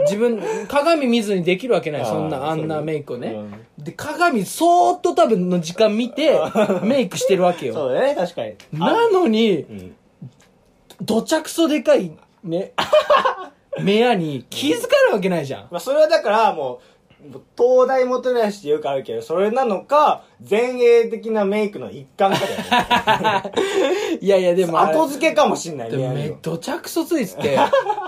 [0.01, 3.83] 自分鏡見ずにできるわけないそんなあんなメイクをね、うん。
[3.83, 6.37] で鏡そーっと多分の時間見て
[6.83, 7.73] メイクしてるわけよ。
[7.73, 8.55] そうだね確かに。
[8.73, 9.95] なのにうん。
[11.01, 12.11] どちゃくそでかい
[12.43, 12.73] ね
[13.81, 16.81] 目やに気づかないわけないじゃんまあ、それはだからも
[17.27, 23.51] う、もう東大元暮らしってよくあるけど、それなのか、前衛的なメイクの一環かだよね。
[24.21, 26.37] いやいやでもあれ後付けかもしんないでもめねね。
[26.41, 27.59] どちゃくそついてて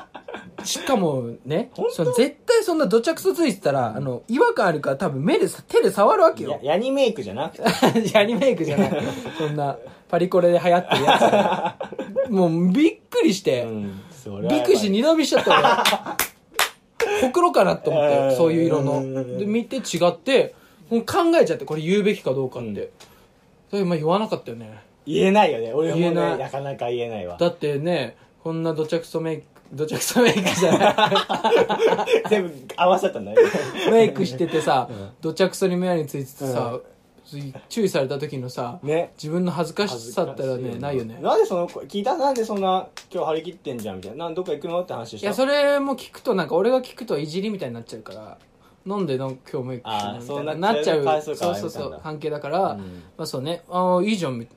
[0.64, 7.64] しかもねその絶対そんなどちゃくそついてたらあの違和感あるから多分目でさ手で触るわけよやヤニメイクじゃなくて。
[8.14, 9.04] ヤニメイクじゃない
[9.38, 9.78] そんな
[10.10, 11.76] パリコレで流行ってるや
[12.28, 14.02] つもうびっくりして、うん。
[14.28, 14.54] それは。
[14.54, 15.84] びくりして二度見しちゃった
[17.00, 18.94] 俺 ほくろかなと思っうんてそういう色の。
[18.94, 19.38] うん。
[19.38, 20.54] で見て違って
[20.90, 22.90] もう考えちゃってこれ言うべきかどうかって、うん。
[23.72, 24.80] それまあ言わなかったよね。
[25.06, 25.74] 言えないよね。
[25.74, 26.38] 俺もね、言えない。
[26.38, 27.38] なかなか言えないわ。
[27.40, 30.96] だってねこんなどちゃくそメイクどちゃくそメイクじゃない。
[32.30, 33.38] 全部合わせたんだよ。
[33.92, 35.10] メイクしててさ、うん。
[35.22, 36.80] どちゃくそに目についててさ、
[37.70, 39.12] 注意された時のさ、ね。
[39.18, 41.20] 自分の恥ずかしさったらねないよね。
[41.22, 44.26] なんでその子、聞いたなんでそんな、今日張り切ってんじゃんみたいな。
[44.26, 48.38] なんどっか行くのって話したいやそれも聞くとなんか俺が聞くといじりみたいになっちゃうから
[48.86, 52.80] なんでなんか今日メイクしてんのあーそうみたいななっちゃうそうかそうそう関係だから、うん。
[53.18, 53.64] まあそうね。
[53.70, 54.48] ああいいじゃんみ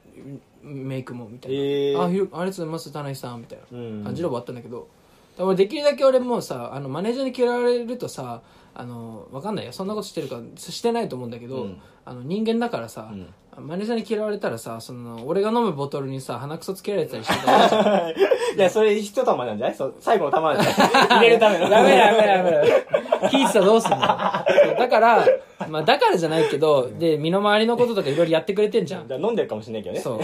[0.63, 2.03] メイクもみたいな、えー。
[2.03, 4.89] あひろありがとうございます田中さんみたいなうん感じで終わったんだけど、
[5.37, 8.43] で俺できるだけ俺もうさあのマネージャーに嫌われるとさ
[8.75, 13.27] あのわかんないよそんなことしてるかしてないと思うんだけど、うんあの人間だからさ、うん
[13.59, 18.11] マネージャーに嫌われたらさその俺が飲むボトルにさ鼻くそつけられてたりしてたら嫌じゃん
[18.57, 21.69] いや、それ一玉なんじゃないそう最後の玉なんじゃない入れるための。
[21.69, 22.87] ダメダメダメダメ。
[23.29, 25.27] 聞いてたらどうすんのだから、
[25.69, 29.09] まあだからじゃないけど、で、身の回りのこととかいろいろやってくれてんじゃん。
[29.09, 30.01] だから飲んでるかもしれないけどね。
[30.01, 30.19] そ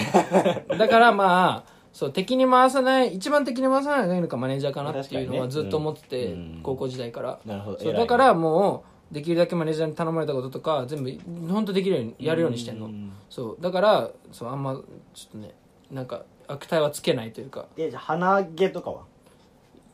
[0.75, 0.79] う。
[0.79, 7.41] だからまあ、そう、敵に回さない、一番敵に回さないのがいいのかマネージャーかなっていうのはずっと思ってて、うん高校時代から。
[7.47, 7.79] なるほど。
[7.79, 11.11] そうだからもう、できるだけマネージャーに頼まれたこととか、全部、
[11.49, 12.89] 本当できるように、やるようにしてんのう。
[12.91, 13.63] んそう。
[13.63, 14.83] だから、そう、あんま、ちょ
[15.29, 15.55] っとね、
[15.91, 19.05] なんか、悪態はつけないというか、え、じゃあ鼻毛とかは？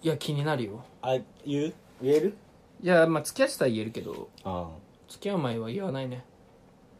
[0.02, 0.84] いや、気になるよ。
[1.02, 1.74] あ、言う？
[2.02, 2.34] 言える？
[2.82, 4.70] いや、まあ、付き合ってたら言えるけど、あ
[5.08, 6.24] 付き合う前は言わないね。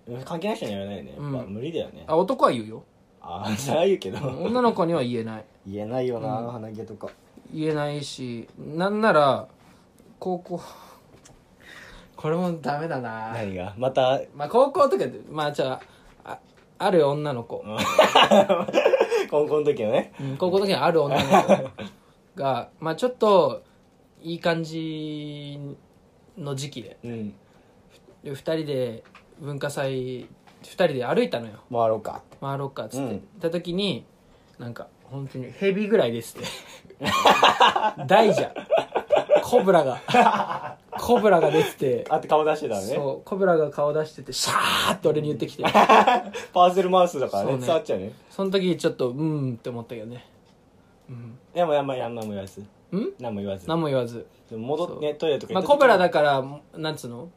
[0.09, 0.25] あ。
[0.25, 1.15] 関係ない人にはやらないよね。
[1.19, 2.05] うん無理だよね。
[2.07, 2.85] あ、男は言うよ。
[3.23, 4.19] ああ、それは言うけど。
[4.43, 5.45] 女の子には言えない。
[5.67, 7.09] 言えないよな、うん鼻毛とか。
[7.53, 9.47] 言えないし、なんなら、
[10.19, 10.61] 高校、
[12.17, 13.75] これもダメだな何が？
[13.77, 15.81] また、まあ高校とかで、まあじゃ
[16.25, 16.39] あ、あ
[16.79, 17.65] ある女の子、
[19.31, 20.13] 高校の時のね。
[20.21, 21.71] うん高校の時にある女の子
[22.35, 23.63] が、 まあちょっと、
[24.21, 25.59] いい感じ
[26.39, 27.35] の時期で、うん。
[28.23, 29.05] で二人で
[29.41, 30.29] 文化祭、
[30.63, 31.53] 二人で歩いたのよ。
[31.71, 32.37] 回ろうかって。
[32.41, 33.11] 回ろうかっつって、うん。
[33.11, 34.05] 行った時に
[34.59, 36.47] なんか本当にヘビぐらいですって。
[38.07, 38.55] 大じゃん
[39.43, 40.79] コブラが。
[40.99, 42.05] コブラが出てて。
[42.09, 42.95] あって顔出してたのね。
[42.95, 43.29] そう。
[43.29, 45.65] コブラが顔出しててシャーって俺に言ってきて。
[46.53, 47.67] パーセルマウスだからね、そうね。
[47.67, 48.13] 伝わっちゃうね。
[48.31, 50.25] その時ちょっとうーんって思ったけどね。
[51.11, 51.39] うん。
[51.53, 52.61] でも、やんま、やんまも言わず。
[52.61, 52.65] ん？
[53.19, 53.69] 何も言わず。
[53.69, 54.27] 何も言わず。
[54.49, 55.01] でも戻っそう。
[55.01, 56.45] ね、トイレとかまあ行った時コブラだから
[56.77, 57.23] なんつうの？
[57.25, 57.33] うん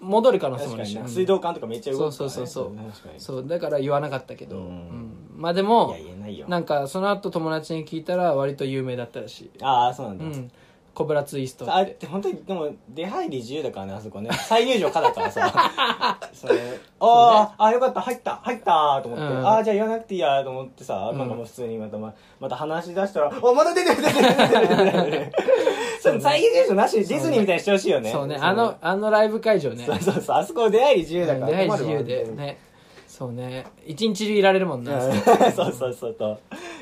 [0.00, 2.16] 戻る可能性もあるし、水道管とかめっちゃ動くから、ね。
[2.16, 2.76] そうそうそうそう。
[2.76, 3.20] 確かに。
[3.20, 4.66] そうだから言わなかったけど、ううん。
[4.68, 6.46] んまあでもいや、言えないよ。
[6.48, 9.50] なんかその後友達に聞いたら割と有名だったらしい。
[9.60, 10.24] ああ、そうなんだ。
[10.24, 10.50] うん。
[10.92, 14.30] コブラツイストっあってて本当にでも出入り自由だからねあそこね。
[14.32, 16.18] 再入場可だからさ。
[16.34, 16.58] それ。
[16.98, 18.36] あーあよかった入った。
[18.42, 19.46] 入ったと思って、うん。
[19.46, 21.18] ああじゃあ言わなくていいやと思ってさ、うん。
[21.18, 25.32] なんかもう普通にまたままた話し出したら「おまた出てる出てる出てる出てる」
[26.00, 28.10] それ再入場なしでディズニーみたいにしてほしいよね。
[28.10, 28.36] そうね。
[28.40, 29.84] あのあのライブ会場ね。
[29.84, 30.36] そうそうそう。
[30.36, 32.24] あそこ出入り自由だから出会い自由で。
[32.24, 32.58] ね。
[33.06, 33.66] そうね。
[33.86, 35.12] 一日中いられるもんな、うん。
[35.52, 36.14] そうそうそう。
[36.14, 36.40] と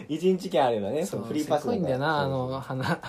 [0.08, 3.00] 一日券あればねそうフリーパスすごいんだよなあの鼻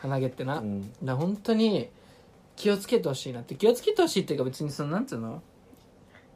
[0.00, 0.80] 鼻毛ってな、うん。
[0.80, 1.90] だから本当に
[2.56, 3.54] 気をつけてほしいなって。
[3.54, 5.42] 気をつけてほしいっていうか別にそのなんつうの？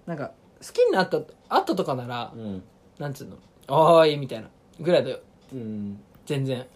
[0.07, 2.63] なんか好きになった後とかなら、うん。
[2.99, 3.37] なんつうの
[3.69, 4.49] 「おーい」みたいな
[4.81, 5.21] ぐらいだよ。
[5.53, 6.01] うん。
[6.27, 6.67] 全然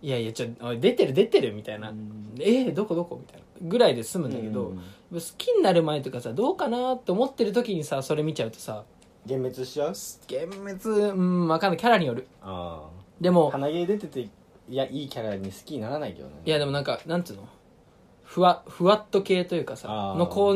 [0.00, 2.34] いやいやちょおい出てる出てるみたいな、うん。
[2.38, 3.44] えー、どこどこみたいな。
[3.60, 4.76] ぐらいで済むんだけど、うん。
[5.12, 8.84] 好きになる前とかさどうかなって思ってる時にさそれ見ちゃうとさ
[9.26, 9.92] 幻滅しちゃう？
[10.30, 11.78] 幻滅うん分かんない。
[11.78, 12.28] キャラによる。
[12.42, 12.88] あ
[13.20, 14.30] でもあ鼻毛出ててい
[14.70, 16.34] やいいキャラに好きにならないけどね。
[16.44, 17.48] いやでもなんかなんつうの？
[18.22, 20.54] ふわふわっと系というかさあーの子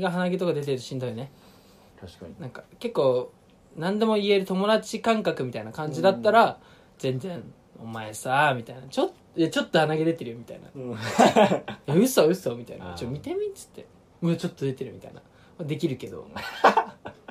[0.00, 1.30] が鼻毛とか出てるとしんどいね。
[2.00, 2.34] 確かに。
[2.40, 3.32] なんか結構
[3.76, 6.58] 何でも言える友達感覚みたいな感じだったら、
[6.98, 7.42] 全然
[7.82, 10.68] 「お前さ」みたいな「ちょっいやちょっと鼻毛出てるよ」みたいな。
[10.74, 10.96] うん
[11.86, 12.90] 「え嘘嘘」みたいな。
[12.90, 13.86] あー「ちょ見てみ」っつって
[14.22, 15.22] 「うわちょっと出てる」みたいな。
[15.64, 16.26] できるけど。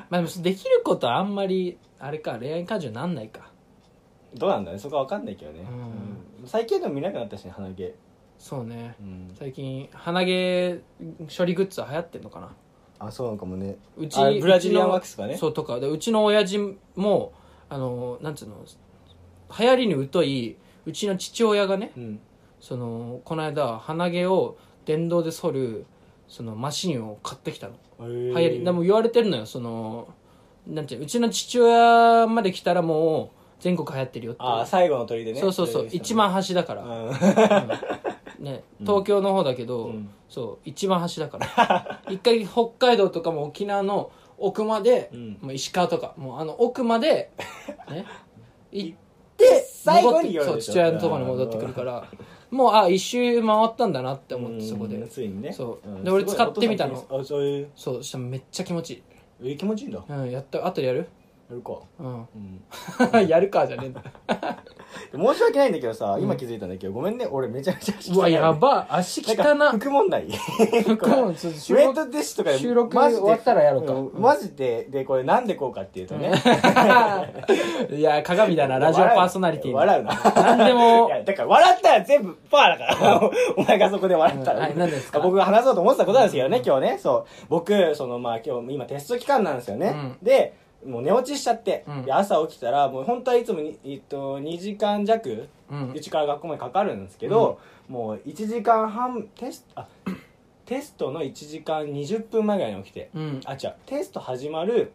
[0.09, 3.51] まあでもできることはあんまりあれか恋愛感情なんないか。
[4.33, 4.79] どうなんだね？
[4.79, 6.43] そこは分かんないけどね、うん。
[6.43, 6.47] うん。
[6.47, 7.93] 最近でも見なくなったしね鼻毛。
[8.37, 8.95] そうね。
[8.99, 9.35] うん。
[9.37, 10.79] 最近鼻毛
[11.37, 12.55] 処理グッズは流行ってんのかな。
[12.99, 13.77] あそうなのかもね。
[13.97, 15.35] うちあブラジリアンワックスかね。
[15.35, 15.79] そうとか。
[15.79, 16.57] でうちの親父
[16.95, 17.33] も
[17.69, 18.55] あのなんつうの
[19.59, 22.19] 流行りに疎いうちの父親がねうん。
[22.59, 25.85] そのこの間鼻毛を電動で剃る
[26.27, 27.73] そのマシンを買ってきたの。
[28.07, 28.63] 流流行り。
[28.63, 29.45] でも言われてるのよ。
[29.45, 30.09] その
[30.65, 35.39] なんていううちの父親まで来たらもう全国流行ってるよってああ最後の鳥でね。
[35.39, 35.87] そうそうそう。
[35.91, 37.11] 一番端だから、う
[38.41, 38.43] ん。
[38.43, 40.09] ね、東京の方だけど、うん。
[40.29, 40.69] そう。
[40.69, 42.01] 一番端だから。
[42.09, 45.37] 一回北海道とかも沖縄の奥まで、うん。
[45.41, 47.31] もう石川とかもうあの奥まで
[47.89, 48.05] ね。
[48.71, 48.97] 行っ
[49.37, 50.71] て最後戻ってに言われるでしょ。
[50.71, 52.07] そう父親のところに戻ってくるから
[52.49, 55.51] もうあ一周回ったんだなって思ってそこで、うんついにね。
[55.51, 55.87] そう。
[55.89, 57.05] うんで俺使ってみたの。
[57.09, 57.69] あそういう。
[57.75, 59.03] そうしたらめっちゃ気持ち
[59.41, 60.03] いい、え気持ちいいんだ。
[60.07, 60.65] やうん、やった。
[60.65, 61.07] 後でやる？
[61.55, 61.73] るか。
[61.99, 62.27] うん。
[63.13, 63.27] うん。
[63.27, 64.01] やるかじゃねえんだ。
[65.11, 67.27] 申し訳ないんだけどさ今気づいたんだけどごめんね。
[67.29, 68.87] 俺めちゃめちゃ足うわ汚いやば。
[68.89, 73.93] 足汚なんかな服問題服もちょっと収ウェッ録トティッシュとかで収録マジで終わったらやろうか。
[73.93, 74.11] ん。
[74.21, 76.31] マジででこれなんでこうかっていうとね。
[77.91, 80.13] いや鏡だなラジオパーソナリティの笑うな。
[80.15, 81.07] なんでも。
[81.09, 83.21] いやだから笑ったら全部パーだから。
[83.57, 84.63] お前がそこで笑ったら、うん。
[84.63, 85.19] はい何ですか？
[85.19, 86.97] 僕が話そうと思ってたことなんですけどね今日ね。
[86.97, 87.45] そう。
[87.49, 90.17] 僕そのまあ今日今テスト期間なんですよね、うん。
[90.21, 90.53] で
[90.85, 92.03] もう寝落ちしちゃって、うん。
[92.03, 95.91] で朝起きたらもう本当はいつもに、えっと、2時間弱うん。
[95.91, 99.87] うちから学校までかかるんですけど、もう1時間半テストあ
[100.65, 103.41] テストの1時間20分前ぐらいに起きて、うん。
[103.45, 103.75] あ違う。
[103.85, 104.91] テスト始まる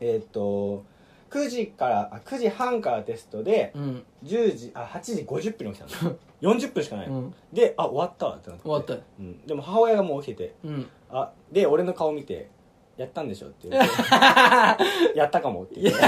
[0.00, 0.84] えっ、と
[1.30, 4.04] 9時からあ9時半からテストでうん。
[4.24, 7.34] 10時あ8時50分に起きたの40 分しかない、うん。
[7.52, 8.64] であ終わったわってなって。
[8.64, 8.94] 終わった。
[8.94, 10.54] うん、でも母親がもう起きてて。
[10.64, 10.88] うん。
[11.10, 12.48] あで俺の顔見て
[12.96, 13.88] 「やったんでしょ」って言って
[15.18, 16.02] 「やったかも」って言って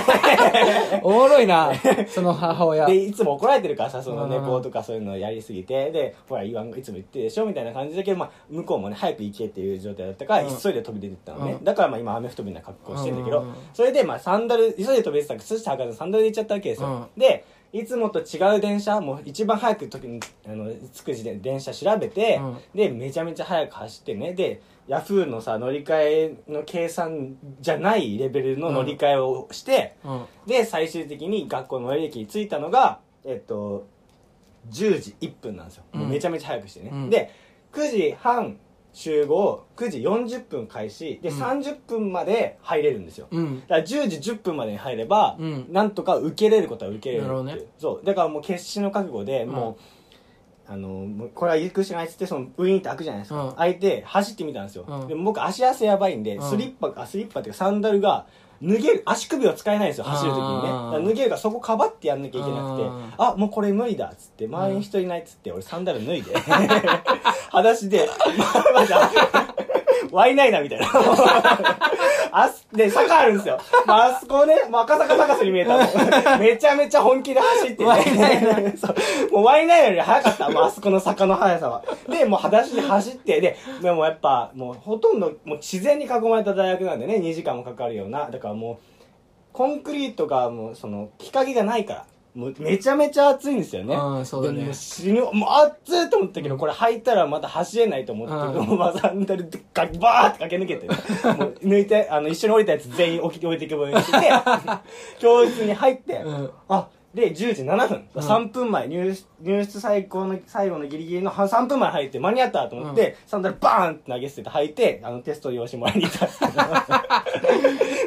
[1.03, 1.73] おもろいな
[2.09, 2.87] その母親。
[2.87, 4.31] でいつも怒られてるからさそのうん。
[4.31, 5.91] 寝坊とかそういうのやりすぎて。
[5.91, 10.57] でほら言わんいつも言ってるでしょみたいな感じだけど、まあ、向こうもね早く行けっていう状態だったから、うん。
[10.57, 11.65] 急いで飛び出てったのね、うん。
[11.65, 13.55] だからまあ今アメフト部な格好してるんだけど、うん。
[13.73, 22.59] それでまあサンダル急いで飛び出てたから靴下履かずサンダルで行っちゃったわけですよ、うでいつもと違う電車もう一番早く時にあの着く時点で電車調べて、うん。
[22.75, 24.33] でめちゃめちゃ早く走ってね。
[24.35, 30.25] でヤフーのさ乗り換えの計算じゃないレベルの乗り換えをして、うん。
[30.47, 33.87] で最終的に学校の最寄り駅に着いたのがえっと
[34.71, 37.11] 10時1分なんですよ、めちゃめちゃ早くしてね、うん。
[37.11, 37.31] で
[37.73, 38.59] 9時半
[38.97, 41.39] 集合9時40分開始で、うん。
[41.39, 43.29] 30分まで入れるんですよ。
[43.31, 43.61] うん。
[43.61, 45.67] だから10時10分までに入れば、うん。
[45.71, 47.59] なんとか受けれることは受けれるなるほどね。
[47.79, 48.07] そう。
[48.07, 49.51] だからもう決死の覚悟で、うん。
[49.51, 53.53] もうあのこれは行くしかないっつってそのウィーンって開くじゃないですか、うん。
[53.53, 56.51] 開いて走ってみたんですよ、うんでも僕足汗やばいんで、うん。
[56.51, 58.27] スリッパあスリッパっていうかサンダルが
[58.63, 60.63] 脱げる足首を使えないんですよ走る時に
[61.03, 61.09] ね。
[61.09, 62.83] 脱げるからそこかばってやんなきゃいけなくて。
[62.83, 66.37] うんあもうこれ無理だっつって周りに人いないっつって俺サンダル脱いで。
[67.51, 68.09] 裸足で。
[68.39, 69.11] まあまだ
[70.13, 70.87] ワイないなみたいな。
[72.33, 75.79] あすで坂あるんですよ、まあ、あそこねもう赤坂高瀬に見えたの
[76.39, 79.33] めちゃめちゃ本気で走ってワイナイね そう。
[79.33, 80.51] もうワイナイより速かった。
[80.51, 81.83] もうあそこの坂の速さは。
[82.09, 88.29] でもう裸足で走ってででもやっぱもうほとんどもう自然に囲まれた大学なんでね2時間もかかるような。
[88.31, 88.77] だからもう
[89.53, 92.05] コンクリートがもうその日陰がないから
[92.37, 93.97] もうめちゃめちゃ暑いんですよね。
[93.97, 94.59] うんそうだね。
[94.59, 95.49] でもう死ぬもう
[95.85, 100.87] 暑いと思ったけどこれ履いたらまた走れないと思って、うんまあサンダルでガッバーって駆け抜けて、
[101.33, 104.31] もう抜いてあの一緒に降りたやつ全員置き置いていく分にして
[105.19, 106.51] 教室に入って、うん。
[106.69, 106.87] あ
[107.17, 108.23] で10時7分、うん。
[108.23, 108.89] 3分前。
[108.89, 116.47] 入室入室最高の最後のギリギリのは3分前入って間に合ったと思って、サンダルバーンって投げ捨てて履いてあのテスト用紙もらいに行ったんですけ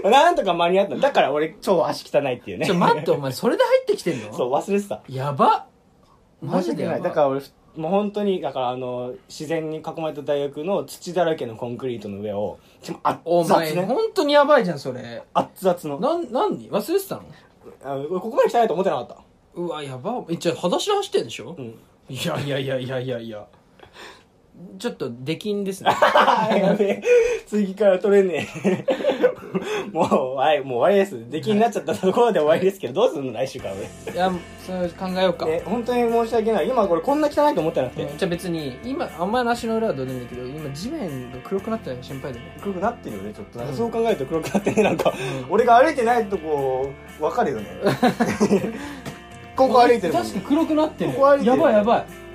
[0.03, 0.09] ど。
[0.11, 0.95] なんとか間に合った。
[0.97, 2.67] だから俺超足汚いっていうね。
[2.67, 4.31] ちょ待ってお前それで入ってきてんの？
[4.37, 5.01] そう忘れてた。
[5.09, 5.65] やば。
[6.39, 6.93] マジでやば。
[6.97, 7.03] ない。
[7.03, 7.41] だから俺
[7.77, 15.23] もう本当にだからあの自然に囲まれた大学の土だらけのコンクリートの上をちょ熱お々前ね本当にやばいじゃんそれ。
[15.33, 15.99] 熱々の。
[15.99, 16.69] なん何？
[16.69, 17.23] 忘れてたの？
[17.81, 19.17] ここまで汚いと思ってなかった。
[19.55, 20.23] うわやば。
[20.29, 21.79] えじゃあ裸足で走ってんでしょ、うん。
[22.09, 23.47] いやいやいやいやいやいや。
[24.77, 25.91] ちょっと出禁ですね。
[26.51, 27.03] やべえ。
[27.45, 28.85] 次から取れんねえ
[29.91, 31.29] もうはいもう終わりです。
[31.29, 33.77] 出来になっちゃったところで終わりですけどどうすんの来週からい
[34.15, 34.31] や
[34.65, 36.69] それ考えようか、俺え本当に申し訳ない。
[36.69, 38.03] 今これこんな汚いと思ってなくて。
[38.03, 38.17] うん。
[38.17, 42.57] じゃあ別に今あんまり足の裏はどうでもいいけど今地面が黒くなったら心配だね。
[42.61, 43.59] 黒くなってるよねちょっと。
[43.59, 43.73] うん。
[43.73, 47.67] そう考えると黒くなってね なんか、うん俺が歩いてないとこ分かるよね。
[49.55, 51.11] ここ歩いてる確かに黒くなってる。
[51.13, 51.51] ここ歩いてる。
[51.51, 52.28] やばいやばい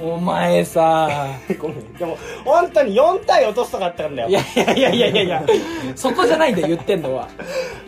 [0.00, 1.08] お前さ。
[1.58, 1.92] ごめん。
[1.94, 4.28] でも本当に4体落としたかったんだよ。
[4.28, 5.22] いやいやいやいやいや。
[5.22, 5.42] い や
[5.94, 7.28] そこじゃないんだよ言ってんのは。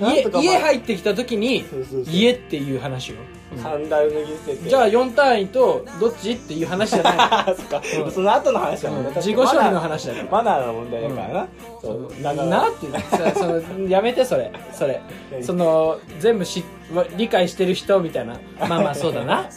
[0.01, 2.15] 家家入ってきた時にそうそうそう。
[2.15, 3.17] 家っていう話よ、
[3.57, 4.69] サンダル脱ぎ捨てて。
[4.69, 7.15] じゃあ4単位とどっちっていう話じゃない。
[7.19, 8.11] あ そっか、うん。
[8.11, 9.15] その後の話だもんね、うん。
[9.17, 10.27] 自己処理の話だから。
[10.31, 11.49] マナーの問題だからな、
[11.81, 12.23] そう。
[12.23, 12.47] だから。
[12.49, 14.51] なってさそのやめてそれ。
[14.73, 15.01] それ。
[15.43, 16.80] その全部知わ
[17.17, 18.35] 理解してる人みたいな。
[18.69, 19.43] まあまあそうだな。
[19.43, 19.49] うん。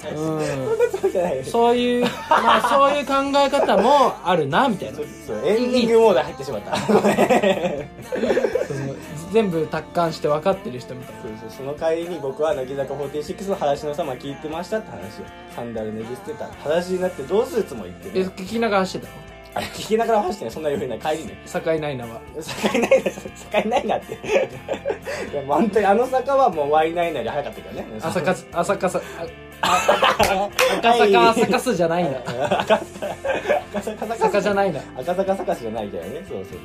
[1.43, 4.97] そういうまあそういう考え方もあるなみたいな。
[4.97, 6.77] そうそうエンディングモードに入ってしまった。
[9.31, 11.49] 全部達観して分かってる人みたいな。
[11.49, 15.23] その帰りに僕は乃木坂46の話の様聞いてましたって話を。
[15.55, 19.19] サンダル脱ぎ捨てた話になってどうするつもりってえ聞きながら走ってたの？
[19.55, 20.99] あれ聞きながら走ってねそんな余裕ない。
[20.99, 21.37] 帰りね。
[21.51, 22.21] 境ないなは。
[22.33, 23.11] 境ないな。
[23.63, 24.13] 境ないなって。
[25.31, 27.85] いやもう本当にあの坂はもうワイナイナより早かったけどね。
[28.01, 29.01] 朝かす 朝かさ
[29.61, 29.77] あ
[30.79, 32.19] 赤坂朝かすじゃないんだ
[32.59, 32.77] 赤
[33.81, 34.41] 坂坂。
[34.41, 36.25] じゃないんだ赤坂坂じゃないけどね。
[36.27, 36.57] そうそう。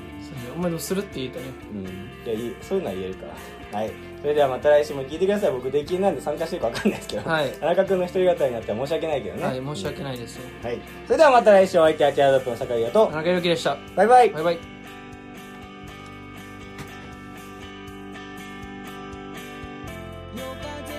[0.57, 1.45] お前でもするって言えたね。
[1.73, 1.85] うん。
[2.33, 3.27] いやそういうのは言えるか
[3.73, 3.79] ら。
[3.81, 5.53] はいそれではまた来週も聞いてください。
[5.53, 7.51] 僕出禁なんで参加してるか分かんないですけど、はい。
[7.53, 9.45] 田中君の一人語りになっては申し訳ないけどね。
[9.45, 10.37] はい申し訳ないです。
[10.37, 10.81] よはい。
[11.07, 13.07] それではまた来週お相手はチアドップの酒井だと。
[13.07, 13.79] 田中裕樹でした。
[13.95, 14.31] バイバイ。
[14.31, 14.59] バイバイ。
[20.37, 20.98] 夜風